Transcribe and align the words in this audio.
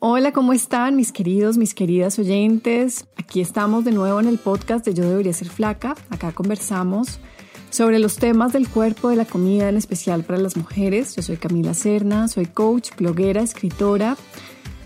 Hola, 0.00 0.30
¿cómo 0.30 0.52
están 0.52 0.94
mis 0.94 1.10
queridos, 1.10 1.58
mis 1.58 1.74
queridas 1.74 2.20
oyentes? 2.20 3.08
Aquí 3.16 3.40
estamos 3.40 3.84
de 3.84 3.90
nuevo 3.90 4.20
en 4.20 4.28
el 4.28 4.38
podcast 4.38 4.84
de 4.84 4.94
Yo 4.94 5.02
debería 5.02 5.32
ser 5.32 5.48
flaca. 5.48 5.96
Acá 6.08 6.30
conversamos 6.30 7.18
sobre 7.70 7.98
los 7.98 8.14
temas 8.14 8.52
del 8.52 8.68
cuerpo, 8.68 9.08
de 9.08 9.16
la 9.16 9.24
comida, 9.24 9.68
en 9.68 9.76
especial 9.76 10.22
para 10.22 10.38
las 10.38 10.56
mujeres. 10.56 11.16
Yo 11.16 11.22
soy 11.22 11.36
Camila 11.36 11.74
Serna, 11.74 12.28
soy 12.28 12.46
coach, 12.46 12.90
bloguera, 12.96 13.42
escritora. 13.42 14.16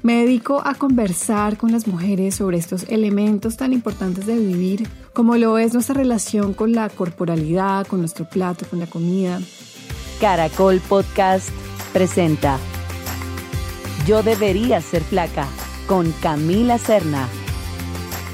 Me 0.03 0.15
dedico 0.15 0.63
a 0.65 0.77
conversar 0.77 1.59
con 1.59 1.73
las 1.73 1.87
mujeres 1.87 2.37
sobre 2.37 2.57
estos 2.57 2.85
elementos 2.85 3.59
tan 3.59 3.75
importantes 3.75 4.25
de 4.25 4.39
vivir, 4.39 4.89
como 5.13 5.37
lo 5.37 5.59
es 5.59 5.75
nuestra 5.75 5.95
relación 5.95 6.55
con 6.55 6.73
la 6.73 6.89
corporalidad, 6.89 7.87
con 7.87 8.01
nuestro 8.01 8.27
plato, 8.27 8.65
con 8.67 8.79
la 8.79 8.87
comida. 8.87 9.43
Caracol 10.21 10.81
Podcast 10.89 11.51
presenta 11.93 12.59
Yo 14.07 14.25
debería 14.25 14.81
ser 14.81 15.05
flaca 15.05 15.47
con 15.87 16.11
Camila 16.21 16.77
Serna. 16.77 17.29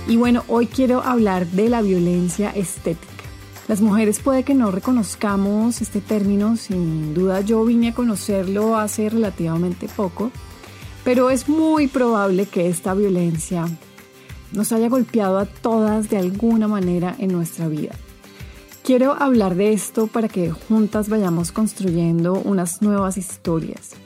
Y 0.07 0.17
bueno, 0.17 0.43
hoy 0.49 0.67
quiero 0.67 1.03
hablar 1.03 1.47
de 1.47 1.69
la 1.69 1.83
violencia 1.83 2.49
estética. 2.51 3.25
Las 3.69 3.83
mujeres 3.83 4.19
puede 4.19 4.45
que 4.45 4.55
no 4.55 4.71
reconozcamos 4.71 5.83
este 5.83 6.01
término, 6.01 6.57
sin 6.57 7.13
duda 7.13 7.43
yo 7.43 7.63
vine 7.67 7.89
a 7.89 7.95
conocerlo 7.95 8.79
hace 8.79 9.11
relativamente 9.11 9.89
poco, 9.95 10.31
pero 11.05 11.29
es 11.29 11.51
muy 11.51 11.87
probable 11.87 12.47
que 12.47 12.69
esta 12.69 12.95
violencia 12.95 13.67
nos 14.53 14.73
haya 14.73 14.89
golpeado 14.89 15.39
a 15.39 15.45
todas 15.45 16.09
de 16.09 16.17
alguna 16.17 16.67
manera 16.67 17.15
en 17.19 17.31
nuestra 17.31 17.69
vida. 17.69 17.93
Quiero 18.83 19.13
hablar 19.23 19.55
de 19.55 19.75
esto 19.75 20.07
para 20.07 20.29
que 20.29 20.51
juntas 20.51 21.11
vayamos 21.11 21.53
construyendo 21.53 22.33
unas 22.33 22.81
nuevas 22.81 23.19
historias. 23.19 23.97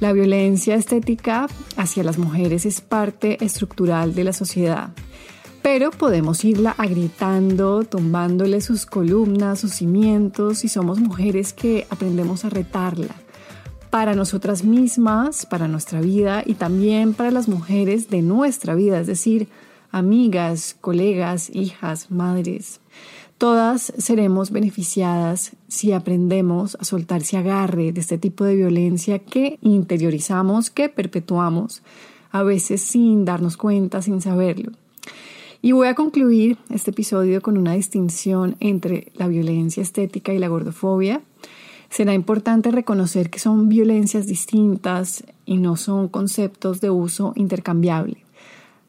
La 0.00 0.14
violencia 0.14 0.76
estética 0.76 1.46
hacia 1.76 2.02
las 2.02 2.16
mujeres 2.16 2.64
es 2.64 2.80
parte 2.80 3.44
estructural 3.44 4.14
de 4.14 4.24
la 4.24 4.32
sociedad, 4.32 4.94
pero 5.60 5.90
podemos 5.90 6.42
irla 6.42 6.74
agrietando, 6.78 7.84
tumbándole 7.84 8.62
sus 8.62 8.86
columnas, 8.86 9.60
sus 9.60 9.72
cimientos, 9.72 10.64
y 10.64 10.68
somos 10.68 11.00
mujeres 11.00 11.52
que 11.52 11.86
aprendemos 11.90 12.46
a 12.46 12.48
retarla 12.48 13.14
para 13.90 14.14
nosotras 14.14 14.64
mismas, 14.64 15.44
para 15.44 15.68
nuestra 15.68 16.00
vida 16.00 16.44
y 16.46 16.54
también 16.54 17.12
para 17.12 17.30
las 17.30 17.46
mujeres 17.46 18.08
de 18.08 18.22
nuestra 18.22 18.74
vida, 18.74 19.00
es 19.00 19.06
decir, 19.06 19.48
amigas, 19.92 20.76
colegas, 20.80 21.50
hijas, 21.54 22.10
madres. 22.10 22.80
Todas 23.38 23.92
seremos 23.96 24.50
beneficiadas 24.50 25.52
si 25.66 25.92
aprendemos 25.92 26.76
a 26.78 26.84
soltar 26.84 27.22
ese 27.22 27.38
agarre 27.38 27.92
de 27.92 28.00
este 28.00 28.18
tipo 28.18 28.44
de 28.44 28.54
violencia 28.54 29.18
que 29.18 29.58
interiorizamos, 29.62 30.70
que 30.70 30.88
perpetuamos, 30.90 31.82
a 32.32 32.42
veces 32.42 32.82
sin 32.82 33.24
darnos 33.24 33.56
cuenta, 33.56 34.02
sin 34.02 34.20
saberlo. 34.20 34.72
Y 35.62 35.72
voy 35.72 35.88
a 35.88 35.94
concluir 35.94 36.56
este 36.70 36.90
episodio 36.90 37.42
con 37.42 37.58
una 37.58 37.72
distinción 37.74 38.56
entre 38.60 39.12
la 39.14 39.26
violencia 39.28 39.82
estética 39.82 40.32
y 40.32 40.38
la 40.38 40.48
gordofobia. 40.48 41.22
Será 41.90 42.14
importante 42.14 42.70
reconocer 42.70 43.30
que 43.30 43.38
son 43.38 43.68
violencias 43.68 44.26
distintas 44.26 45.24
y 45.44 45.58
no 45.58 45.76
son 45.76 46.08
conceptos 46.08 46.80
de 46.80 46.90
uso 46.90 47.32
intercambiable. 47.36 48.24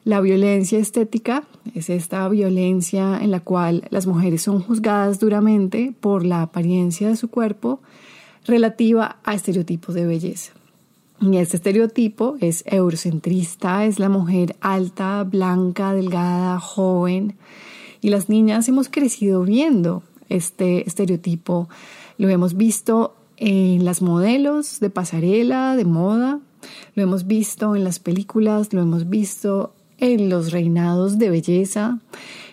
La 0.04 0.20
violencia 0.20 0.80
estética 0.80 1.44
es 1.76 1.92
esta 1.92 2.28
violencia 2.28 3.20
en 3.22 3.30
la 3.30 3.40
cual 3.40 3.84
las 3.92 4.08
mujeres 4.08 4.42
son 4.42 4.60
juzgadas 4.60 5.20
duramente 5.20 5.94
por 6.00 6.26
la 6.26 6.42
apariencia 6.42 7.10
de 7.10 7.16
su 7.16 7.30
cuerpo 7.30 7.80
relativa 8.46 9.18
a 9.24 9.36
estereotipos 9.36 9.94
de 9.94 10.08
belleza. 10.08 10.54
Y 11.22 11.38
este 11.38 11.58
estereotipo 11.58 12.36
es 12.42 12.64
eurocentrista, 12.66 13.86
es 13.86 14.00
la 14.00 14.10
mujer 14.10 14.56
alta, 14.60 15.24
blanca, 15.24 15.94
delgada, 15.94 16.60
joven. 16.60 17.36
Y 18.02 18.10
las 18.10 18.28
niñas 18.28 18.68
hemos 18.70 18.90
crecido 18.90 19.44
viendo 19.44 20.02
este 20.30 20.88
estereotipo. 20.88 21.70
Lo 22.18 22.28
hemos 22.30 22.56
visto 22.56 23.14
en 23.38 23.86
las 23.86 24.02
modelos 24.02 24.80
de 24.80 24.90
pasarela, 24.90 25.76
de 25.76 25.86
moda, 25.86 26.40
lo 26.96 27.04
hemos 27.04 27.28
visto 27.28 27.76
en 27.76 27.84
las 27.84 28.00
películas, 28.00 28.74
lo 28.74 28.82
hemos 28.82 29.08
visto 29.08 29.74
en 30.02 30.30
los 30.30 30.52
reinados 30.52 31.18
de 31.18 31.30
belleza. 31.30 32.00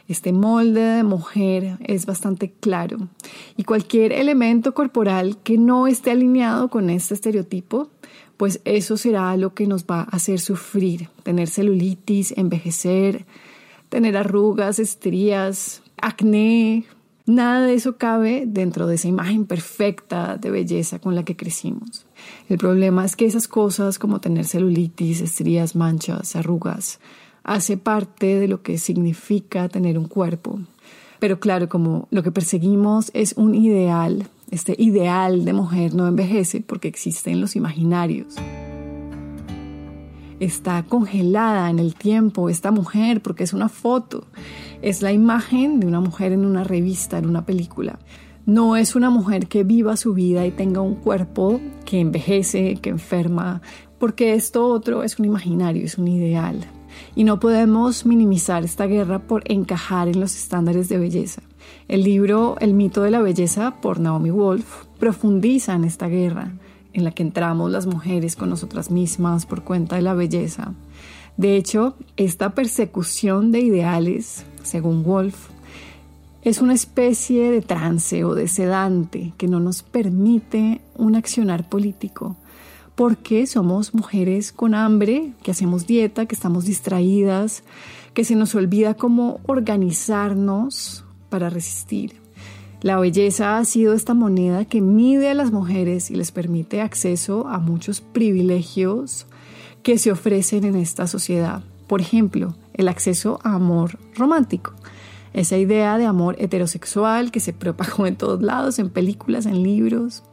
Este 0.06 0.32
molde 0.32 0.80
de 0.80 1.02
mujer 1.02 1.78
es 1.84 2.06
bastante 2.06 2.50
claro 2.50 3.08
y 3.56 3.64
cualquier 3.64 4.12
elemento 4.12 4.72
corporal 4.72 5.36
que 5.42 5.58
no 5.58 5.86
esté 5.86 6.12
alineado 6.12 6.70
con 6.70 6.88
este 6.88 7.12
estereotipo, 7.12 7.90
pues 8.38 8.60
eso 8.64 8.96
será 8.96 9.36
lo 9.36 9.52
que 9.52 9.66
nos 9.66 9.84
va 9.84 10.00
a 10.00 10.16
hacer 10.16 10.40
sufrir, 10.40 11.08
tener 11.24 11.48
celulitis, 11.48 12.32
envejecer, 12.38 13.26
tener 13.90 14.16
arrugas, 14.16 14.78
estrías, 14.78 15.82
acné. 16.00 16.84
Nada 17.26 17.66
de 17.66 17.74
eso 17.74 17.98
cabe 17.98 18.44
dentro 18.46 18.86
de 18.86 18.94
esa 18.94 19.08
imagen 19.08 19.44
perfecta 19.44 20.38
de 20.38 20.50
belleza 20.50 20.98
con 20.98 21.14
la 21.14 21.24
que 21.24 21.36
crecimos. 21.36 22.06
El 22.48 22.56
problema 22.56 23.04
es 23.04 23.16
que 23.16 23.26
esas 23.26 23.46
cosas 23.46 23.98
como 23.98 24.20
tener 24.20 24.46
celulitis, 24.46 25.20
estrías, 25.20 25.76
manchas, 25.76 26.34
arrugas, 26.36 27.00
hace 27.48 27.78
parte 27.78 28.38
de 28.38 28.46
lo 28.46 28.62
que 28.62 28.76
significa 28.76 29.70
tener 29.70 29.98
un 29.98 30.06
cuerpo. 30.06 30.60
Pero 31.18 31.40
claro, 31.40 31.68
como 31.68 32.06
lo 32.10 32.22
que 32.22 32.30
perseguimos 32.30 33.10
es 33.14 33.32
un 33.38 33.54
ideal, 33.54 34.28
este 34.50 34.76
ideal 34.78 35.46
de 35.46 35.54
mujer 35.54 35.94
no 35.94 36.06
envejece 36.06 36.60
porque 36.60 36.88
existe 36.88 37.30
en 37.30 37.40
los 37.40 37.56
imaginarios. 37.56 38.36
Está 40.40 40.84
congelada 40.84 41.70
en 41.70 41.78
el 41.78 41.94
tiempo 41.94 42.50
esta 42.50 42.70
mujer 42.70 43.22
porque 43.22 43.44
es 43.44 43.54
una 43.54 43.70
foto, 43.70 44.26
es 44.82 45.00
la 45.00 45.12
imagen 45.12 45.80
de 45.80 45.86
una 45.86 46.00
mujer 46.00 46.32
en 46.32 46.44
una 46.44 46.64
revista, 46.64 47.16
en 47.16 47.26
una 47.26 47.46
película. 47.46 47.98
No 48.44 48.76
es 48.76 48.94
una 48.94 49.08
mujer 49.08 49.48
que 49.48 49.64
viva 49.64 49.96
su 49.96 50.12
vida 50.12 50.46
y 50.46 50.50
tenga 50.50 50.82
un 50.82 50.96
cuerpo 50.96 51.60
que 51.86 51.98
envejece, 51.98 52.76
que 52.76 52.90
enferma, 52.90 53.62
porque 53.98 54.34
esto 54.34 54.66
otro 54.66 55.02
es 55.02 55.18
un 55.18 55.24
imaginario, 55.24 55.84
es 55.84 55.96
un 55.96 56.08
ideal 56.08 56.66
y 57.14 57.24
no 57.24 57.40
podemos 57.40 58.06
minimizar 58.06 58.64
esta 58.64 58.86
guerra 58.86 59.18
por 59.20 59.42
encajar 59.50 60.08
en 60.08 60.20
los 60.20 60.36
estándares 60.36 60.88
de 60.88 60.98
belleza. 60.98 61.42
El 61.88 62.04
libro 62.04 62.56
El 62.60 62.74
mito 62.74 63.02
de 63.02 63.10
la 63.10 63.20
belleza 63.20 63.80
por 63.80 64.00
Naomi 64.00 64.30
Wolf 64.30 64.84
profundiza 64.98 65.74
en 65.74 65.84
esta 65.84 66.08
guerra 66.08 66.52
en 66.92 67.04
la 67.04 67.12
que 67.12 67.22
entramos 67.22 67.70
las 67.70 67.86
mujeres 67.86 68.36
con 68.36 68.50
nosotras 68.50 68.90
mismas 68.90 69.46
por 69.46 69.62
cuenta 69.62 69.96
de 69.96 70.02
la 70.02 70.14
belleza. 70.14 70.74
De 71.36 71.56
hecho, 71.56 71.94
esta 72.16 72.54
persecución 72.54 73.52
de 73.52 73.60
ideales, 73.60 74.44
según 74.64 75.04
Wolf, 75.04 75.50
es 76.42 76.60
una 76.60 76.74
especie 76.74 77.50
de 77.50 77.60
trance 77.60 78.24
o 78.24 78.34
de 78.34 78.48
sedante 78.48 79.32
que 79.36 79.48
no 79.48 79.60
nos 79.60 79.82
permite 79.82 80.80
un 80.96 81.14
accionar 81.14 81.68
político, 81.68 82.36
porque 82.98 83.46
somos 83.46 83.94
mujeres 83.94 84.50
con 84.50 84.74
hambre, 84.74 85.32
que 85.44 85.52
hacemos 85.52 85.86
dieta, 85.86 86.26
que 86.26 86.34
estamos 86.34 86.64
distraídas, 86.64 87.62
que 88.12 88.24
se 88.24 88.34
nos 88.34 88.56
olvida 88.56 88.94
cómo 88.94 89.38
organizarnos 89.46 91.04
para 91.28 91.48
resistir. 91.48 92.20
La 92.82 92.98
belleza 92.98 93.56
ha 93.56 93.64
sido 93.64 93.94
esta 93.94 94.14
moneda 94.14 94.64
que 94.64 94.80
mide 94.80 95.30
a 95.30 95.34
las 95.34 95.52
mujeres 95.52 96.10
y 96.10 96.16
les 96.16 96.32
permite 96.32 96.80
acceso 96.80 97.46
a 97.46 97.60
muchos 97.60 98.00
privilegios 98.00 99.28
que 99.84 99.96
se 99.96 100.10
ofrecen 100.10 100.64
en 100.64 100.74
esta 100.74 101.06
sociedad. 101.06 101.62
Por 101.86 102.00
ejemplo, 102.00 102.56
el 102.74 102.88
acceso 102.88 103.38
a 103.44 103.54
amor 103.54 103.96
romántico. 104.16 104.72
Esa 105.34 105.56
idea 105.56 105.98
de 105.98 106.06
amor 106.06 106.34
heterosexual 106.40 107.30
que 107.30 107.38
se 107.38 107.52
propagó 107.52 108.08
en 108.08 108.16
todos 108.16 108.42
lados, 108.42 108.80
en 108.80 108.90
películas, 108.90 109.46
en 109.46 109.62
libros 109.62 110.24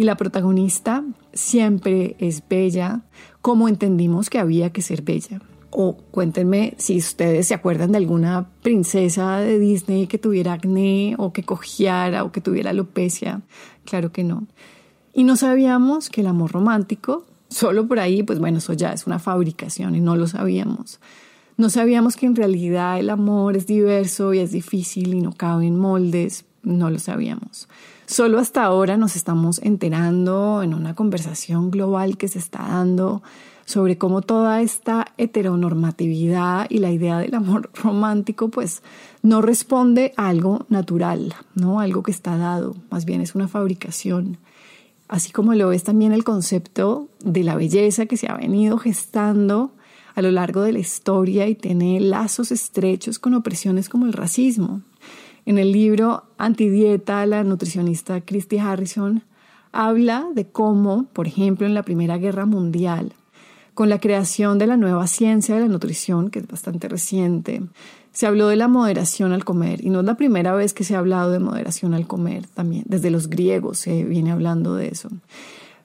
y 0.00 0.04
la 0.04 0.16
protagonista 0.16 1.04
siempre 1.34 2.16
es 2.18 2.42
bella 2.48 3.02
como 3.42 3.68
entendimos 3.68 4.30
que 4.30 4.38
había 4.38 4.72
que 4.72 4.80
ser 4.80 5.02
bella. 5.02 5.42
O 5.68 5.98
cuéntenme 6.10 6.72
si 6.78 6.96
ustedes 6.96 7.48
se 7.48 7.52
acuerdan 7.52 7.92
de 7.92 7.98
alguna 7.98 8.48
princesa 8.62 9.40
de 9.40 9.58
Disney 9.58 10.06
que 10.06 10.16
tuviera 10.16 10.54
acné 10.54 11.16
o 11.18 11.34
que 11.34 11.42
cogiera 11.42 12.24
o 12.24 12.32
que 12.32 12.40
tuviera 12.40 12.70
alopecia. 12.70 13.42
Claro 13.84 14.10
que 14.10 14.24
no. 14.24 14.46
Y 15.12 15.24
no 15.24 15.36
sabíamos 15.36 16.08
que 16.08 16.22
el 16.22 16.28
amor 16.28 16.52
romántico, 16.52 17.26
solo 17.50 17.86
por 17.86 17.98
ahí, 17.98 18.22
pues 18.22 18.38
bueno, 18.38 18.56
eso 18.56 18.72
ya 18.72 18.94
es 18.94 19.06
una 19.06 19.18
fabricación 19.18 19.94
y 19.96 20.00
no 20.00 20.16
lo 20.16 20.26
sabíamos. 20.26 20.98
No 21.58 21.68
sabíamos 21.68 22.16
que 22.16 22.24
en 22.24 22.36
realidad 22.36 22.98
el 22.98 23.10
amor 23.10 23.54
es 23.54 23.66
diverso 23.66 24.32
y 24.32 24.38
es 24.38 24.50
difícil 24.50 25.12
y 25.12 25.20
no 25.20 25.34
cabe 25.34 25.66
en 25.66 25.78
moldes. 25.78 26.46
No 26.62 26.90
lo 26.90 26.98
sabíamos. 26.98 27.68
Solo 28.06 28.38
hasta 28.38 28.64
ahora 28.64 28.96
nos 28.96 29.16
estamos 29.16 29.60
enterando 29.62 30.62
en 30.62 30.74
una 30.74 30.94
conversación 30.94 31.70
global 31.70 32.16
que 32.16 32.28
se 32.28 32.38
está 32.38 32.58
dando 32.58 33.22
sobre 33.64 33.98
cómo 33.98 34.20
toda 34.20 34.60
esta 34.62 35.06
heteronormatividad 35.16 36.66
y 36.68 36.78
la 36.78 36.90
idea 36.90 37.18
del 37.18 37.34
amor 37.34 37.70
romántico 37.82 38.48
pues 38.48 38.82
no 39.22 39.40
responde 39.42 40.12
a 40.16 40.28
algo 40.28 40.66
natural, 40.68 41.34
¿no? 41.54 41.80
Algo 41.80 42.02
que 42.02 42.10
está 42.10 42.36
dado, 42.36 42.74
más 42.90 43.04
bien 43.04 43.20
es 43.20 43.34
una 43.34 43.48
fabricación. 43.48 44.38
Así 45.08 45.32
como 45.32 45.54
lo 45.54 45.72
es 45.72 45.84
también 45.84 46.12
el 46.12 46.24
concepto 46.24 47.08
de 47.20 47.42
la 47.44 47.56
belleza 47.56 48.06
que 48.06 48.16
se 48.16 48.28
ha 48.28 48.36
venido 48.36 48.76
gestando 48.78 49.72
a 50.14 50.22
lo 50.22 50.30
largo 50.30 50.62
de 50.62 50.72
la 50.72 50.78
historia 50.78 51.48
y 51.48 51.54
tiene 51.54 52.00
lazos 52.00 52.52
estrechos 52.52 53.18
con 53.18 53.34
opresiones 53.34 53.88
como 53.88 54.06
el 54.06 54.12
racismo. 54.12 54.82
En 55.46 55.58
el 55.58 55.72
libro 55.72 56.24
Antidieta, 56.36 57.24
la 57.26 57.44
nutricionista 57.44 58.20
Christy 58.20 58.58
Harrison 58.58 59.22
habla 59.72 60.26
de 60.34 60.46
cómo, 60.46 61.06
por 61.12 61.26
ejemplo, 61.26 61.66
en 61.66 61.74
la 61.74 61.82
Primera 61.82 62.18
Guerra 62.18 62.44
Mundial, 62.44 63.12
con 63.74 63.88
la 63.88 64.00
creación 64.00 64.58
de 64.58 64.66
la 64.66 64.76
nueva 64.76 65.06
ciencia 65.06 65.54
de 65.54 65.62
la 65.62 65.68
nutrición, 65.68 66.30
que 66.30 66.40
es 66.40 66.46
bastante 66.46 66.88
reciente, 66.88 67.62
se 68.12 68.26
habló 68.26 68.48
de 68.48 68.56
la 68.56 68.68
moderación 68.68 69.32
al 69.32 69.44
comer. 69.44 69.84
Y 69.84 69.88
no 69.90 70.00
es 70.00 70.06
la 70.06 70.16
primera 70.16 70.52
vez 70.54 70.74
que 70.74 70.84
se 70.84 70.94
ha 70.94 70.98
hablado 70.98 71.30
de 71.30 71.38
moderación 71.38 71.94
al 71.94 72.06
comer 72.06 72.46
también, 72.48 72.84
desde 72.86 73.10
los 73.10 73.30
griegos 73.30 73.78
se 73.78 74.04
viene 74.04 74.32
hablando 74.32 74.74
de 74.74 74.88
eso. 74.88 75.08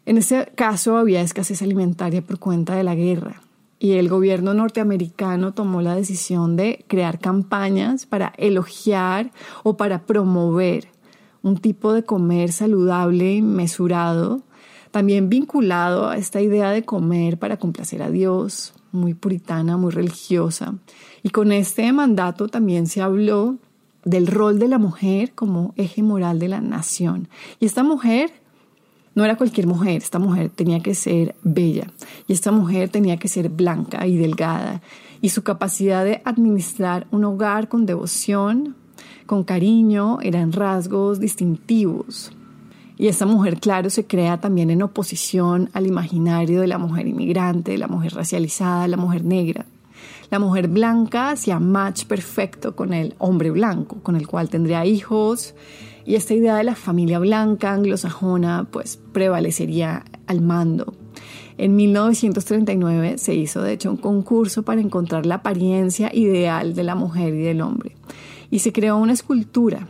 En 0.06 0.18
ese 0.18 0.52
caso 0.56 0.98
había 0.98 1.22
escasez 1.22 1.62
alimentaria 1.62 2.22
por 2.22 2.40
cuenta 2.40 2.76
de 2.76 2.84
la 2.84 2.96
guerra 2.96 3.42
y 3.80 3.94
el 3.94 4.10
gobierno 4.10 4.54
norteamericano 4.54 5.54
tomó 5.54 5.82
la 5.82 5.96
decisión 5.96 6.56
de 6.56 6.86
crear 6.88 7.20
campañas 7.20 8.06
para 8.06 8.34
elogiar 8.38 9.32
o 9.64 9.78
para 9.78 10.06
promover 10.06 10.88
un 11.42 11.58
tipo 11.58 11.94
de 11.94 12.04
comer 12.04 12.52
saludable, 12.52 13.42
mesurado, 13.42 14.42
también 14.92 15.30
vinculado 15.30 16.08
a 16.08 16.18
esta 16.18 16.42
idea 16.42 16.72
de 16.72 16.84
comer 16.84 17.38
para 17.38 17.58
complacer 17.58 18.02
a 18.02 18.10
Dios, 18.10 18.74
muy 18.92 19.14
puritana, 19.14 19.78
muy 19.78 19.92
religiosa. 19.92 20.76
Y 21.22 21.30
con 21.30 21.52
este 21.52 21.92
mandato 21.92 22.48
también 22.48 22.88
se 22.88 23.02
habló 23.02 23.58
del 24.06 24.28
rol 24.28 24.58
de 24.58 24.70
la 24.70 24.78
mujer 24.78 25.34
como 25.34 25.74
eje 25.76 26.02
moral 26.02 26.40
de 26.40 26.48
la 26.48 26.62
nación. 26.62 27.28
Y 27.60 27.66
esta 27.66 27.84
mujer 27.84 28.32
no 29.16 29.24
era 29.24 29.38
cualquier 29.38 29.66
mujer, 29.66 29.98
esta 29.98 30.20
mujer 30.20 30.50
tenía 30.50 30.82
que 30.82 30.94
ser 30.94 31.36
bella 31.42 31.88
y 32.28 32.34
esta 32.34 32.52
mujer 32.52 32.90
tenía 32.90 33.18
que 33.18 33.30
ser 33.30 33.50
blanca 33.50 34.06
y 34.06 34.18
delgada. 34.18 34.82
Y 35.22 35.30
su 35.30 35.42
capacidad 35.42 36.04
de 36.04 36.22
administrar 36.26 37.08
un 37.12 37.24
hogar 37.24 37.70
con 37.70 37.86
devoción, 37.86 38.76
con 39.26 39.44
cariño, 39.44 40.20
eran 40.22 40.52
rasgos 40.52 41.20
distintivos. 41.20 42.32
Y 42.98 43.08
esta 43.08 43.26
mujer, 43.26 43.60
claro, 43.60 43.90
se 43.90 44.06
crea 44.06 44.40
también 44.40 44.70
en 44.70 44.82
oposición 44.82 45.70
al 45.74 45.88
imaginario 45.88 46.62
de 46.62 46.68
la 46.68 46.78
mujer 46.78 47.08
inmigrante, 47.08 47.72
de 47.72 47.78
la 47.78 47.88
mujer 47.88 48.14
racializada, 48.14 48.88
la 48.88 48.98
mujer 48.98 49.24
negra. 49.24 49.66
La 50.30 50.40
mujer 50.40 50.68
blanca 50.68 51.32
hacía 51.32 51.60
match 51.60 52.06
perfecto 52.06 52.76
con 52.76 52.94
el 52.94 53.16
hombre 53.18 53.52
blanco, 53.52 54.02
con 54.02 54.16
el 54.16 54.28
cual 54.28 54.50
tendría 54.50 54.86
hijos, 54.86 55.56
y 56.06 56.16
esta 56.16 56.34
idea 56.34 56.56
de 56.56 56.64
la 56.64 56.76
familia 56.76 57.20
blanca 57.20 57.74
anglosajona 57.74 58.68
pues 58.72 59.00
prevalecería 59.12 60.06
al 60.28 60.42
mando. 60.42 60.94
En 61.58 61.76
1939 61.76 63.18
se 63.18 63.34
hizo 63.34 63.62
de 63.62 63.74
hecho 63.74 63.90
un 63.90 63.98
concurso 63.98 64.64
para 64.64 64.82
encontrar 64.82 65.26
la 65.26 65.36
apariencia 65.36 66.12
ideal 66.14 66.76
de 66.76 66.84
la 66.84 66.96
mujer 66.96 67.34
y 67.34 67.40
del 67.40 67.62
hombre 67.62 67.96
y 68.50 68.60
se 68.60 68.72
creó 68.72 68.98
una 68.98 69.14
escultura 69.14 69.88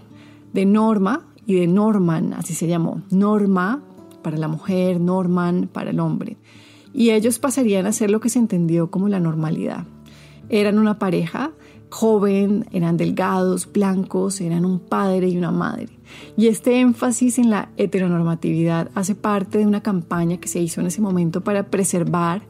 de 0.54 0.66
Norma 0.66 1.28
y 1.46 1.56
de 1.56 1.68
Norman, 1.68 2.34
así 2.34 2.54
se 2.54 2.68
llamó, 2.68 3.04
Norma 3.12 3.84
para 4.24 4.38
la 4.38 4.48
mujer, 4.48 5.00
Norman 5.00 5.70
para 5.72 5.92
el 5.92 6.00
hombre. 6.00 6.38
Y 6.94 7.12
ellos 7.12 7.40
pasarían 7.40 7.86
a 7.86 7.92
ser 7.92 8.10
lo 8.10 8.20
que 8.20 8.30
se 8.30 8.40
entendió 8.40 8.90
como 8.90 9.10
la 9.10 9.20
normalidad. 9.20 9.86
Eran 10.50 10.80
una 10.80 11.00
pareja 11.00 11.52
joven, 11.90 12.66
eran 12.74 12.98
delgados, 12.98 13.72
blancos, 13.72 14.42
eran 14.42 14.66
un 14.66 14.80
padre 14.80 15.30
y 15.30 15.38
una 15.38 15.52
madre. 15.52 15.88
Y 16.36 16.48
este 16.48 16.82
énfasis 16.82 17.40
en 17.40 17.50
la 17.50 17.70
heteronormatividad 17.78 18.90
hace 18.96 19.16
parte 19.16 19.60
de 19.60 19.66
una 19.66 19.82
campaña 19.82 20.38
que 20.38 20.50
se 20.50 20.60
hizo 20.60 20.82
en 20.82 20.88
ese 20.88 21.02
momento 21.02 21.42
para 21.42 21.68
preservar 21.68 22.42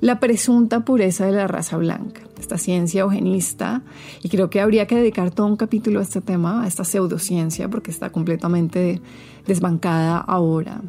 la 0.00 0.20
presunta 0.20 0.84
pureza 0.84 1.26
de 1.26 1.32
la 1.32 1.48
raza 1.48 1.76
blanca, 1.78 2.22
esta 2.38 2.58
ciencia 2.58 3.02
eugenista, 3.02 3.82
y 4.22 4.28
creo 4.28 4.50
que 4.50 4.60
habría 4.60 4.86
que 4.86 4.96
dedicar 4.96 5.32
todo 5.32 5.46
un 5.46 5.56
capítulo 5.56 5.98
a 6.00 6.02
este 6.02 6.20
tema, 6.20 6.62
a 6.62 6.66
esta 6.66 6.84
pseudociencia, 6.84 7.68
porque 7.68 7.90
está 7.90 8.10
completamente 8.10 9.00
desbancada 9.46 10.18
ahora. 10.18 10.80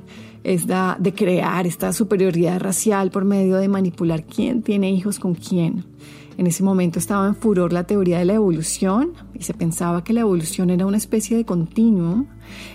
Es 0.44 0.68
de 0.68 1.14
crear 1.14 1.66
esta 1.66 1.94
superioridad 1.94 2.60
racial 2.60 3.12
por 3.12 3.24
medio 3.24 3.58
de 3.58 3.70
manipular 3.70 4.24
quién 4.24 4.62
tiene 4.62 4.92
hijos 4.92 5.18
con 5.18 5.36
quién 5.36 5.86
en 6.38 6.48
ese 6.48 6.64
momento 6.64 7.00
estaba 7.00 7.28
en 7.28 7.36
furor 7.36 7.74
la 7.74 7.84
teoría 7.84 8.20
de 8.20 8.26
la 8.26 8.34
evolución 8.34 9.14
y 9.34 9.44
se 9.44 9.54
pensaba 9.54 10.04
que 10.04 10.14
la 10.14 10.22
evolución 10.22 10.70
era 10.70 10.86
una 10.86 10.98
especie 10.98 11.38
de 11.38 11.46
continuum 11.46 12.26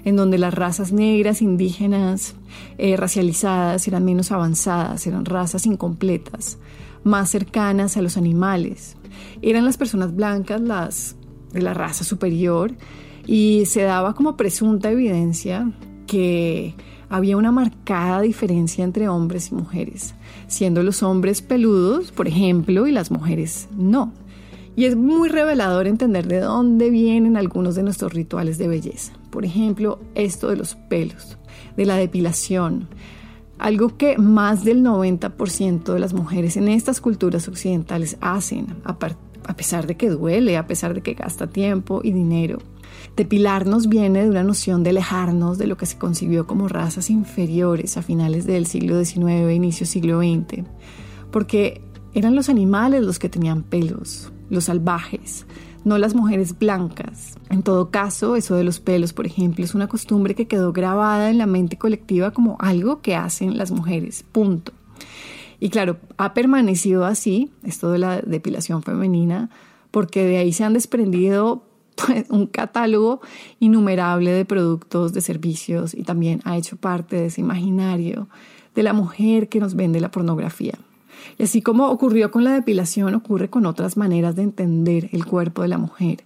en 0.05 0.16
donde 0.16 0.38
las 0.38 0.55
razas 0.55 0.93
negras, 0.93 1.43
indígenas, 1.43 2.34
eh, 2.78 2.96
racializadas 2.96 3.87
eran 3.88 4.05
menos 4.05 4.32
avanzadas, 4.32 5.06
eran 5.06 5.25
razas 5.25 5.66
incompletas, 5.66 6.58
más 7.05 7.31
cercanas 7.31 7.96
a 7.96 8.02
los 8.02 8.16
animales. 8.16 8.96
Eran 9.43 9.64
las 9.64 9.76
personas 9.76 10.14
blancas 10.14 10.60
las 10.60 11.16
de 11.52 11.62
la 11.62 11.75
raza 11.75 12.05
superior 12.05 12.72
y 13.26 13.64
se 13.66 13.82
daba 13.82 14.14
como 14.14 14.37
presunta 14.37 14.90
evidencia 14.90 15.70
que 16.06 16.75
había 17.10 17.37
una 17.37 17.52
marcada 17.52 18.20
diferencia 18.20 18.84
entre 18.84 19.08
hombres 19.08 19.50
y 19.50 19.55
mujeres, 19.55 20.14
siendo 20.46 20.82
los 20.82 21.02
hombres 21.02 21.43
peludos, 21.43 22.12
por 22.12 22.28
ejemplo, 22.28 22.87
y 22.87 22.93
las 22.93 23.10
mujeres 23.10 23.69
no. 23.76 24.12
Y 24.76 24.84
es 24.84 24.94
muy 24.94 25.28
revelador 25.28 25.87
entender 25.87 26.28
de 26.28 26.40
dónde 26.40 26.90
vienen 26.90 27.37
algunos 27.37 27.75
de 27.75 27.82
nuestros 27.82 28.12
rituales 28.12 28.58
de 28.58 28.69
belleza. 28.69 29.12
Por 29.31 29.44
ejemplo, 29.44 29.99
esto 30.14 30.49
de 30.49 30.56
los 30.56 30.76
pelos, 30.76 31.37
de 31.76 31.84
la 31.84 31.96
depilación, 31.96 32.88
algo 33.58 33.96
que 33.96 34.19
más 34.19 34.64
del 34.64 34.84
90% 34.84 35.93
de 35.93 35.99
las 35.99 36.14
mujeres 36.14 36.56
en 36.56 36.69
estas 36.69 37.00
culturas 37.00 37.49
occidentales 37.49 38.16
hacen, 38.20 38.76
a 38.84 39.56
pesar 39.56 39.87
de 39.87 39.96
que 39.96 40.10
duele, 40.10 40.56
a 40.56 40.66
pesar 40.66 40.94
de 40.94 41.00
que 41.00 41.14
gasta 41.14 41.49
tiempo 41.49 42.00
y 42.05 42.12
dinero. 42.12 42.58
Depilarnos 43.17 43.88
viene 43.88 44.23
de 44.23 44.31
una 44.31 44.44
noción 44.44 44.82
de 44.82 44.90
alejarnos 44.90 45.58
de 45.58 45.67
lo 45.67 45.76
que 45.76 45.87
se 45.87 45.99
concibió 45.99 46.46
como 46.46 46.69
razas 46.69 47.11
inferiores 47.11 47.96
a 47.96 48.02
finales 48.02 48.46
del 48.46 48.67
siglo 48.67 49.02
XIX, 49.02 49.52
inicio 49.52 49.87
siglo 49.87 50.20
XX, 50.20 50.64
porque 51.31 51.82
eran 52.14 52.35
los 52.35 52.49
animales 52.49 53.02
los 53.02 53.19
que 53.19 53.29
tenían 53.29 53.62
pelos, 53.62 54.32
los 54.50 54.64
salvajes, 54.64 55.46
no 55.85 55.99
las 55.99 56.14
mujeres 56.14 56.58
blancas. 56.58 57.35
En 57.50 57.62
todo 57.62 57.90
caso, 57.90 58.37
eso 58.37 58.55
de 58.55 58.64
los 58.64 58.81
pelos, 58.81 59.12
por 59.12 59.26
ejemplo, 59.26 59.64
es 59.64 59.75
una 59.75 59.88
costumbre 59.88 60.34
que 60.34 60.46
quedó 60.46 60.73
grabada 60.73 61.31
en 61.31 61.38
la 61.38 61.46
mente 61.46 61.76
colectiva 61.76 62.31
como 62.32 62.56
algo 62.61 63.00
que 63.00 63.17
hacen 63.17 63.58
las 63.58 63.70
mujeres, 63.70 64.25
punto. 64.32 64.73
Y 65.61 65.70
claro, 65.70 65.99
ha 66.17 66.34
permanecido 66.34 67.05
así, 67.05 67.50
esto 67.64 67.91
de 67.91 67.99
la 67.99 68.20
depilación 68.20 68.82
femenina, 68.82 69.50
porque 69.91 70.24
de 70.24 70.39
ahí 70.39 70.53
se 70.53 70.65
han 70.65 70.74
desprendido 70.74 71.68
pues, 72.06 72.28
un 72.31 72.46
catálogo 72.46 73.20
innumerable 73.60 74.32
de 74.32 74.44
productos, 74.44 75.12
de 75.12 75.20
servicios 75.20 75.94
y 75.94 76.02
también 76.02 76.40
ha 76.44 76.56
hecho 76.56 76.76
parte 76.76 77.17
de 77.17 77.26
ese 77.26 77.40
imaginario 77.40 78.28
de 78.74 78.82
la 78.82 78.93
mujer 78.93 79.48
que 79.48 79.60
nos 79.60 79.74
vende 79.74 80.00
la 80.00 80.10
pornografía. 80.10 80.74
Y 81.38 81.43
así 81.43 81.62
como 81.62 81.88
ocurrió 81.88 82.31
con 82.31 82.44
la 82.44 82.52
depilación, 82.52 83.14
ocurre 83.14 83.50
con 83.50 83.67
otras 83.67 83.96
maneras 83.96 84.36
de 84.36 84.43
entender 84.43 85.08
el 85.12 85.24
cuerpo 85.24 85.62
de 85.62 85.69
la 85.69 85.78
mujer, 85.78 86.24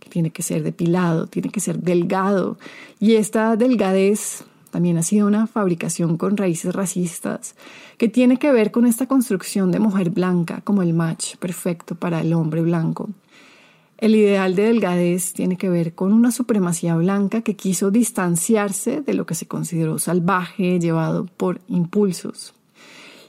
que 0.00 0.10
tiene 0.10 0.30
que 0.30 0.42
ser 0.42 0.62
depilado, 0.62 1.26
tiene 1.26 1.48
que 1.48 1.60
ser 1.60 1.78
delgado. 1.78 2.58
Y 3.00 3.14
esta 3.14 3.56
delgadez 3.56 4.44
también 4.70 4.98
ha 4.98 5.02
sido 5.02 5.26
una 5.26 5.46
fabricación 5.46 6.16
con 6.16 6.36
raíces 6.36 6.74
racistas, 6.74 7.54
que 7.96 8.08
tiene 8.08 8.38
que 8.38 8.52
ver 8.52 8.70
con 8.70 8.86
esta 8.86 9.06
construcción 9.06 9.70
de 9.70 9.78
mujer 9.78 10.10
blanca 10.10 10.60
como 10.62 10.82
el 10.82 10.92
match 10.94 11.36
perfecto 11.36 11.94
para 11.94 12.20
el 12.20 12.32
hombre 12.32 12.60
blanco. 12.60 13.08
El 13.96 14.16
ideal 14.16 14.56
de 14.56 14.64
delgadez 14.64 15.32
tiene 15.34 15.56
que 15.56 15.68
ver 15.68 15.94
con 15.94 16.12
una 16.12 16.32
supremacía 16.32 16.96
blanca 16.96 17.42
que 17.42 17.54
quiso 17.54 17.92
distanciarse 17.92 19.02
de 19.02 19.14
lo 19.14 19.24
que 19.24 19.36
se 19.36 19.46
consideró 19.46 19.98
salvaje, 19.98 20.80
llevado 20.80 21.26
por 21.36 21.60
impulsos. 21.68 22.54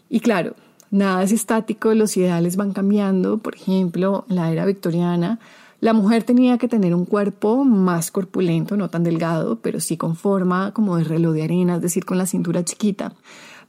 Y 0.10 0.22
claro, 0.22 0.56
nada 0.90 1.22
es 1.24 1.32
estático, 1.32 1.94
los 1.94 2.18
ideales 2.18 2.56
van 2.56 2.74
cambiando. 2.74 3.38
Por 3.38 3.56
ejemplo, 3.56 4.26
en 4.28 4.38
la 4.38 4.52
era 4.52 4.66
victoriana, 4.66 5.40
la 5.82 5.94
mujer 5.94 6.24
tenía 6.24 6.58
que 6.58 6.68
tener 6.68 6.96
un 6.96 7.06
cuerpo 7.06 7.64
más 7.64 8.10
corpulento, 8.10 8.76
no 8.76 8.90
tan 8.90 9.04
delgado, 9.04 9.60
pero 9.62 9.80
sí 9.80 9.98
con 9.98 10.16
forma 10.16 10.74
como 10.74 10.98
de 10.98 11.04
reloj 11.04 11.34
de 11.34 11.44
arena, 11.44 11.76
es 11.76 11.82
decir, 11.82 12.06
con 12.06 12.18
la 12.18 12.26
cintura 12.26 12.66
chiquita. 12.66 13.14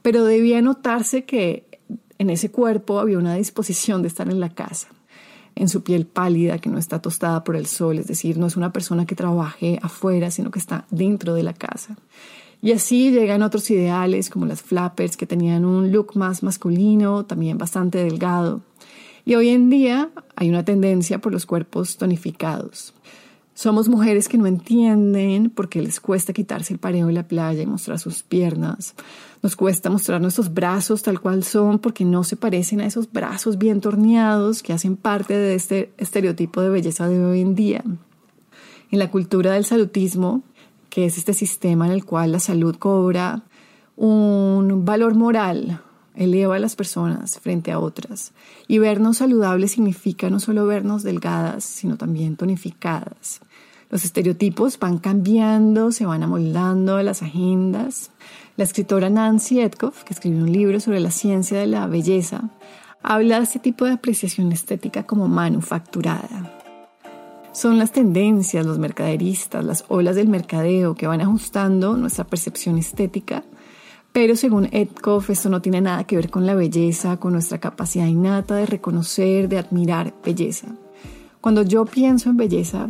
Pero 0.01 0.25
debía 0.25 0.63
notarse 0.63 1.25
que 1.25 1.79
en 2.17 2.31
ese 2.31 2.49
cuerpo 2.49 2.99
había 2.99 3.19
una 3.19 3.35
disposición 3.35 4.01
de 4.01 4.07
estar 4.07 4.27
en 4.29 4.39
la 4.39 4.49
casa 4.49 4.87
en 5.59 5.69
su 5.69 5.83
piel 5.83 6.05
pálida, 6.05 6.59
que 6.59 6.69
no 6.69 6.77
está 6.77 7.01
tostada 7.01 7.43
por 7.43 7.55
el 7.55 7.65
sol, 7.65 7.99
es 7.99 8.07
decir, 8.07 8.37
no 8.37 8.47
es 8.47 8.57
una 8.57 8.71
persona 8.71 9.05
que 9.05 9.15
trabaje 9.15 9.79
afuera, 9.81 10.31
sino 10.31 10.51
que 10.51 10.59
está 10.59 10.85
dentro 10.89 11.33
de 11.33 11.43
la 11.43 11.53
casa. 11.53 11.97
Y 12.61 12.71
así 12.71 13.11
llegan 13.11 13.43
otros 13.43 13.69
ideales 13.69 14.29
como 14.29 14.45
las 14.45 14.61
flappers, 14.61 15.17
que 15.17 15.27
tenían 15.27 15.65
un 15.65 15.91
look 15.91 16.15
más 16.15 16.43
masculino, 16.43 17.25
también 17.25 17.57
bastante 17.57 18.03
delgado. 18.03 18.61
Y 19.25 19.35
hoy 19.35 19.49
en 19.49 19.69
día 19.69 20.09
hay 20.35 20.49
una 20.49 20.63
tendencia 20.63 21.19
por 21.19 21.33
los 21.33 21.45
cuerpos 21.45 21.97
tonificados. 21.97 22.93
Somos 23.57 23.89
mujeres 23.89 24.29
que 24.29 24.37
no 24.37 24.45
entienden 24.45 25.49
por 25.49 25.67
qué 25.67 25.81
les 25.81 25.99
cuesta 25.99 26.31
quitarse 26.31 26.73
el 26.73 26.79
pareo 26.79 27.07
de 27.07 27.13
la 27.13 27.27
playa 27.27 27.63
y 27.63 27.65
mostrar 27.65 27.97
sus 27.97 28.21
piernas. 28.21 28.93
Nos 29.41 29.55
cuesta 29.55 29.89
mostrar 29.89 30.21
nuestros 30.21 30.53
brazos 30.53 31.01
tal 31.01 31.19
cual 31.19 31.43
son 31.43 31.79
porque 31.79 32.05
no 32.05 32.23
se 32.23 32.35
parecen 32.35 32.81
a 32.81 32.85
esos 32.85 33.11
brazos 33.11 33.57
bien 33.57 33.81
torneados 33.81 34.61
que 34.61 34.73
hacen 34.73 34.95
parte 34.95 35.35
de 35.35 35.55
este 35.55 35.91
estereotipo 35.97 36.61
de 36.61 36.69
belleza 36.69 37.09
de 37.09 37.25
hoy 37.25 37.41
en 37.41 37.55
día. 37.55 37.83
En 38.91 38.99
la 38.99 39.09
cultura 39.09 39.53
del 39.53 39.65
salutismo, 39.65 40.43
que 40.91 41.05
es 41.05 41.17
este 41.17 41.33
sistema 41.33 41.87
en 41.87 41.93
el 41.93 42.05
cual 42.05 42.33
la 42.33 42.39
salud 42.39 42.75
cobra 42.75 43.41
un 43.95 44.85
valor 44.85 45.15
moral, 45.15 45.81
eleva 46.13 46.57
a 46.57 46.59
las 46.59 46.75
personas 46.75 47.39
frente 47.39 47.71
a 47.71 47.79
otras. 47.79 48.33
Y 48.67 48.77
vernos 48.77 49.17
saludables 49.17 49.71
significa 49.71 50.29
no 50.29 50.39
solo 50.39 50.67
vernos 50.67 51.01
delgadas, 51.01 51.63
sino 51.63 51.97
también 51.97 52.35
tonificadas. 52.35 53.41
Los 53.89 54.03
estereotipos 54.03 54.77
van 54.79 54.97
cambiando, 54.97 55.91
se 55.91 56.05
van 56.05 56.23
amoldando 56.23 57.01
las 57.01 57.23
agendas. 57.23 58.11
La 58.57 58.65
escritora 58.65 59.09
Nancy 59.09 59.61
Etkoff, 59.61 60.03
que 60.03 60.13
escribió 60.13 60.43
un 60.43 60.51
libro 60.51 60.79
sobre 60.79 60.99
la 60.99 61.11
ciencia 61.11 61.57
de 61.57 61.67
la 61.67 61.87
belleza, 61.87 62.49
habla 63.01 63.37
de 63.37 63.43
este 63.43 63.59
tipo 63.59 63.85
de 63.85 63.91
apreciación 63.91 64.51
estética 64.51 65.03
como 65.03 65.27
manufacturada. 65.27 66.53
Son 67.53 67.79
las 67.79 67.91
tendencias, 67.91 68.65
los 68.65 68.77
mercaderistas, 68.77 69.63
las 69.63 69.85
olas 69.87 70.15
del 70.15 70.27
mercadeo 70.27 70.93
que 70.93 71.07
van 71.07 71.21
ajustando 71.21 71.95
nuestra 71.95 72.25
percepción 72.25 72.77
estética, 72.77 73.43
pero 74.11 74.35
según 74.35 74.67
Etkoff 74.71 75.29
esto 75.29 75.49
no 75.49 75.61
tiene 75.61 75.79
nada 75.79 76.03
que 76.03 76.17
ver 76.17 76.29
con 76.29 76.45
la 76.45 76.55
belleza, 76.55 77.17
con 77.17 77.33
nuestra 77.33 77.59
capacidad 77.59 78.05
innata 78.05 78.55
de 78.55 78.65
reconocer, 78.65 79.47
de 79.47 79.59
admirar 79.59 80.13
belleza. 80.25 80.67
Cuando 81.39 81.61
yo 81.61 81.85
pienso 81.85 82.29
en 82.29 82.37
belleza, 82.37 82.89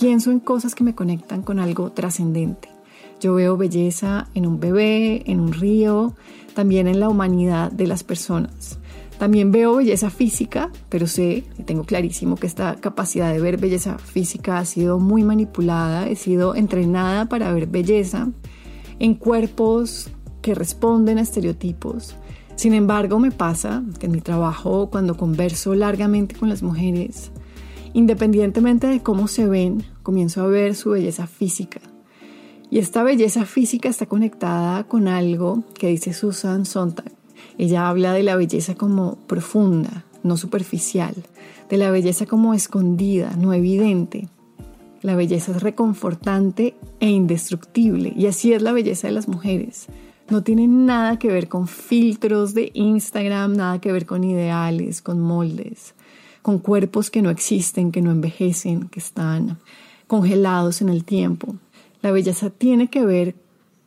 Pienso 0.00 0.30
en 0.30 0.40
cosas 0.40 0.74
que 0.74 0.82
me 0.82 0.94
conectan 0.94 1.42
con 1.42 1.58
algo 1.58 1.92
trascendente. 1.92 2.70
Yo 3.20 3.34
veo 3.34 3.58
belleza 3.58 4.28
en 4.32 4.46
un 4.46 4.58
bebé, 4.58 5.30
en 5.30 5.40
un 5.40 5.52
río, 5.52 6.14
también 6.54 6.88
en 6.88 7.00
la 7.00 7.10
humanidad 7.10 7.70
de 7.70 7.86
las 7.86 8.02
personas. 8.02 8.78
También 9.18 9.52
veo 9.52 9.76
belleza 9.76 10.08
física, 10.08 10.70
pero 10.88 11.06
sé 11.06 11.44
y 11.58 11.64
tengo 11.64 11.84
clarísimo 11.84 12.36
que 12.36 12.46
esta 12.46 12.76
capacidad 12.76 13.30
de 13.30 13.42
ver 13.42 13.58
belleza 13.58 13.98
física 13.98 14.56
ha 14.56 14.64
sido 14.64 14.98
muy 14.98 15.22
manipulada, 15.22 16.08
he 16.08 16.16
sido 16.16 16.54
entrenada 16.54 17.26
para 17.26 17.52
ver 17.52 17.66
belleza 17.66 18.30
en 19.00 19.14
cuerpos 19.14 20.08
que 20.40 20.54
responden 20.54 21.18
a 21.18 21.20
estereotipos. 21.20 22.16
Sin 22.56 22.72
embargo, 22.72 23.18
me 23.18 23.32
pasa 23.32 23.82
que 23.98 24.06
en 24.06 24.12
mi 24.12 24.22
trabajo, 24.22 24.88
cuando 24.88 25.18
converso 25.18 25.74
largamente 25.74 26.36
con 26.36 26.48
las 26.48 26.62
mujeres, 26.62 27.32
Independientemente 27.92 28.86
de 28.86 29.02
cómo 29.02 29.26
se 29.26 29.46
ven, 29.46 29.82
comienzo 30.04 30.42
a 30.42 30.46
ver 30.46 30.76
su 30.76 30.90
belleza 30.90 31.26
física. 31.26 31.80
Y 32.70 32.78
esta 32.78 33.02
belleza 33.02 33.46
física 33.46 33.88
está 33.88 34.06
conectada 34.06 34.84
con 34.84 35.08
algo 35.08 35.64
que 35.74 35.88
dice 35.88 36.12
Susan 36.12 36.66
Sontag. 36.66 37.12
Ella 37.58 37.88
habla 37.88 38.12
de 38.12 38.22
la 38.22 38.36
belleza 38.36 38.76
como 38.76 39.16
profunda, 39.26 40.04
no 40.22 40.36
superficial, 40.36 41.14
de 41.68 41.76
la 41.78 41.90
belleza 41.90 42.26
como 42.26 42.54
escondida, 42.54 43.34
no 43.36 43.52
evidente. 43.52 44.28
La 45.02 45.16
belleza 45.16 45.50
es 45.50 45.62
reconfortante 45.62 46.76
e 47.00 47.08
indestructible, 47.08 48.12
y 48.14 48.26
así 48.26 48.52
es 48.52 48.62
la 48.62 48.72
belleza 48.72 49.08
de 49.08 49.14
las 49.14 49.26
mujeres. 49.26 49.86
No 50.28 50.44
tiene 50.44 50.68
nada 50.68 51.18
que 51.18 51.26
ver 51.26 51.48
con 51.48 51.66
filtros 51.66 52.54
de 52.54 52.70
Instagram, 52.72 53.56
nada 53.56 53.80
que 53.80 53.90
ver 53.90 54.06
con 54.06 54.22
ideales, 54.22 55.02
con 55.02 55.18
moldes 55.18 55.94
con 56.42 56.58
cuerpos 56.58 57.10
que 57.10 57.22
no 57.22 57.30
existen, 57.30 57.92
que 57.92 58.02
no 58.02 58.10
envejecen, 58.10 58.88
que 58.88 59.00
están 59.00 59.58
congelados 60.06 60.82
en 60.82 60.88
el 60.88 61.04
tiempo. 61.04 61.54
La 62.02 62.10
belleza 62.10 62.50
tiene 62.50 62.88
que 62.88 63.04
ver 63.04 63.34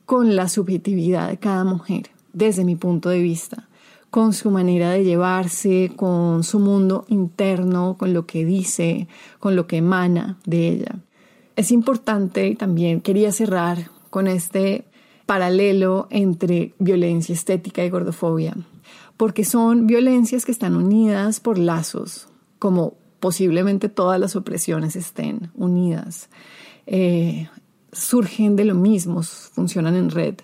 con 0.05 0.35
la 0.35 0.47
subjetividad 0.47 1.29
de 1.29 1.37
cada 1.37 1.63
mujer, 1.63 2.09
desde 2.33 2.63
mi 2.63 2.75
punto 2.75 3.09
de 3.09 3.21
vista, 3.21 3.67
con 4.09 4.33
su 4.33 4.51
manera 4.51 4.91
de 4.91 5.03
llevarse, 5.03 5.91
con 5.95 6.43
su 6.43 6.59
mundo 6.59 7.05
interno, 7.07 7.95
con 7.97 8.13
lo 8.13 8.25
que 8.25 8.45
dice, 8.45 9.07
con 9.39 9.55
lo 9.55 9.65
que 9.65 9.77
emana 9.77 10.37
de 10.45 10.69
ella. 10.69 10.95
Es 11.55 11.71
importante 11.71 12.47
y 12.47 12.55
también 12.55 13.01
quería 13.01 13.31
cerrar 13.31 13.89
con 14.09 14.27
este 14.27 14.85
paralelo 15.25 16.07
entre 16.09 16.73
violencia 16.79 17.33
estética 17.33 17.83
y 17.83 17.89
gordofobia, 17.89 18.55
porque 19.17 19.45
son 19.45 19.87
violencias 19.87 20.45
que 20.45 20.51
están 20.51 20.75
unidas 20.75 21.39
por 21.39 21.57
lazos 21.57 22.27
como 22.63 22.93
posiblemente 23.19 23.89
todas 23.89 24.17
las 24.17 24.37
opresiones 24.37 24.95
estén 24.95 25.51
unidas, 25.53 26.29
eh, 26.85 27.49
surgen 27.91 28.55
de 28.55 28.63
lo 28.63 28.73
mismo, 28.73 29.21
funcionan 29.21 29.95
en 29.95 30.09
red. 30.09 30.35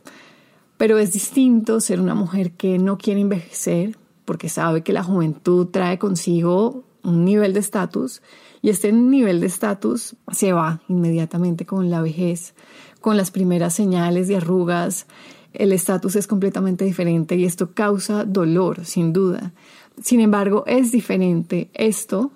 Pero 0.76 0.98
es 0.98 1.14
distinto 1.14 1.80
ser 1.80 2.02
una 2.02 2.16
mujer 2.16 2.52
que 2.52 2.78
no 2.78 2.98
quiere 2.98 3.22
envejecer 3.22 3.98
porque 4.26 4.50
sabe 4.50 4.84
que 4.84 4.92
la 4.92 5.02
juventud 5.02 5.68
trae 5.68 5.98
consigo 5.98 6.84
un 7.06 7.24
nivel 7.24 7.54
de 7.54 7.62
estatus 7.62 8.22
y 8.62 8.70
este 8.70 8.92
nivel 8.92 9.40
de 9.40 9.48
estatus 9.48 10.18
se 10.30 10.52
va 10.52 10.82
inmediatamente 10.90 11.66
con 11.66 11.90
la 11.90 12.02
vejez, 12.02 12.54
con 13.00 13.16
las 13.16 13.32
primeras 13.32 13.74
señales 13.76 14.28
de 14.28 14.36
arrugas. 14.36 15.08
El 15.54 15.72
estatus 15.72 16.18
es 16.18 16.28
completamente 16.28 16.84
diferente 16.84 17.38
y 17.38 17.46
esto 17.46 17.72
causa 17.74 18.26
dolor, 18.26 18.84
sin 18.84 19.14
duda. 19.14 19.54
Sin 20.02 20.22
embargo, 20.22 20.64
es 20.68 20.92
diferente 20.92 21.70
esto 21.74 22.32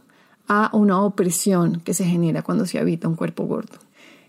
a 0.47 0.69
una 0.73 1.01
opresión 1.01 1.81
que 1.81 1.93
se 1.93 2.05
genera 2.05 2.41
cuando 2.41 2.65
se 2.65 2.79
habita 2.79 3.07
un 3.07 3.15
cuerpo 3.15 3.45
gordo. 3.45 3.77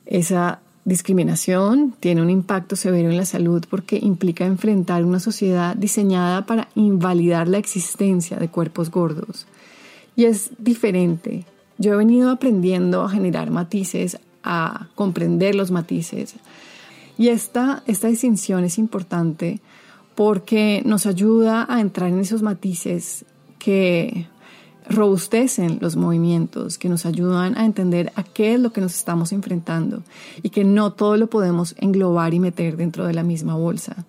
Esa 0.06 0.60
discriminación 0.84 1.94
tiene 1.98 2.22
un 2.22 2.30
impacto 2.30 2.76
severo 2.76 3.10
en 3.10 3.16
la 3.16 3.24
salud 3.24 3.64
porque 3.68 3.98
implica 4.00 4.44
enfrentar 4.44 5.04
una 5.04 5.18
sociedad 5.18 5.74
diseñada 5.74 6.46
para 6.46 6.68
invalidar 6.74 7.48
la 7.48 7.58
existencia 7.58 8.36
de 8.36 8.48
cuerpos 8.48 8.90
gordos. 8.90 9.46
Y 10.14 10.26
es 10.26 10.50
diferente. 10.58 11.44
Yo 11.78 11.94
he 11.94 11.96
venido 11.96 12.30
aprendiendo 12.30 13.02
a 13.02 13.10
generar 13.10 13.50
matices, 13.50 14.18
a 14.44 14.88
comprender 14.94 15.54
los 15.54 15.70
matices. 15.70 16.34
Y 17.16 17.28
esta, 17.28 17.82
esta 17.86 18.08
distinción 18.08 18.64
es 18.64 18.78
importante 18.78 19.60
porque 20.14 20.82
nos 20.84 21.06
ayuda 21.06 21.66
a 21.68 21.80
entrar 21.80 22.10
en 22.10 22.20
esos 22.20 22.42
matices 22.42 23.24
que 23.58 24.26
robustecen 24.88 25.78
los 25.80 25.96
movimientos, 25.96 26.78
que 26.78 26.88
nos 26.88 27.06
ayudan 27.06 27.56
a 27.56 27.64
entender 27.64 28.12
a 28.16 28.22
qué 28.22 28.54
es 28.54 28.60
lo 28.60 28.72
que 28.72 28.80
nos 28.80 28.94
estamos 28.94 29.32
enfrentando 29.32 30.02
y 30.42 30.50
que 30.50 30.64
no 30.64 30.92
todo 30.92 31.16
lo 31.16 31.28
podemos 31.28 31.74
englobar 31.78 32.34
y 32.34 32.40
meter 32.40 32.76
dentro 32.76 33.06
de 33.06 33.14
la 33.14 33.22
misma 33.22 33.54
bolsa. 33.54 34.04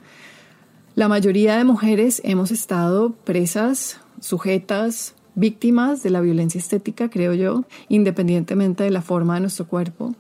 La 0.96 1.08
mayoría 1.08 1.58
de 1.58 1.64
mujeres 1.64 2.22
hemos 2.24 2.52
estado 2.52 3.12
presas, 3.24 4.00
sujetas, 4.20 5.14
víctimas 5.36 6.04
de 6.04 6.10
la 6.10 6.22
violencia 6.22 6.60
estética, 6.60 7.10
creo 7.10 7.34
yo, 7.34 7.66
independientemente 7.90 8.84
de 8.84 8.92
la 8.92 9.02
forma 9.02 9.36
de 9.36 9.42
nuestro 9.42 9.68
cuerpo. 9.68 10.16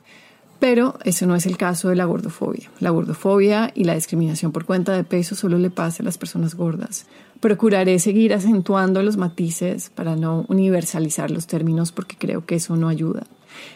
Pero 0.65 0.97
eso 1.03 1.27
no 1.27 1.35
es 1.35 1.45
el 1.45 1.57
caso 1.57 1.89
de 1.89 1.95
la 1.95 2.05
gordofobia. 2.05 2.71
La 2.79 2.89
gordofobia 2.89 3.71
y 3.75 3.83
la 3.83 3.93
discriminación 3.93 4.51
por 4.51 4.65
cuenta 4.65 4.93
de 4.93 5.03
peso 5.03 5.35
solo 5.35 5.59
le 5.59 5.69
pasa 5.69 6.01
a 6.01 6.03
las 6.03 6.17
personas 6.17 6.55
gordas. 6.55 7.05
Procuraré 7.39 7.99
seguir 7.99 8.33
acentuando 8.33 9.03
los 9.03 9.15
matices 9.15 9.91
para 9.93 10.15
no 10.15 10.43
universalizar 10.47 11.29
los 11.29 11.45
términos 11.45 11.91
porque 11.91 12.15
creo 12.17 12.47
que 12.47 12.55
eso 12.55 12.75
no 12.77 12.89
ayuda. 12.89 13.27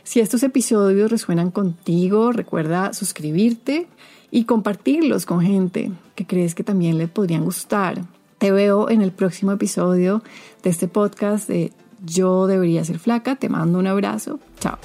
Si 0.04 0.20
estos 0.20 0.42
episodios 0.42 1.12
resuenan 1.12 1.52
contigo, 1.52 2.32
recuerda 2.32 2.92
suscribirte 2.94 3.86
y 4.32 4.46
compartirlos 4.46 5.28
con 5.28 5.42
gente 5.42 5.92
que 6.16 6.26
crees 6.26 6.56
que 6.56 6.64
también 6.64 6.98
le 6.98 7.08
podrían 7.08 7.46
gustar. 7.46 8.02
Te 8.40 8.52
veo 8.52 8.90
en 8.90 9.04
el 9.04 9.12
próximo 9.12 9.52
episodio 9.52 10.24
de 10.64 10.72
este 10.72 10.88
podcast 10.88 11.48
de 11.48 11.72
Yo 12.04 12.48
debería 12.48 12.84
ser 12.84 12.98
flaca. 12.98 13.36
Te 13.36 13.48
mando 13.48 13.78
un 13.78 13.86
abrazo. 13.86 14.40
Chao. 14.60 14.80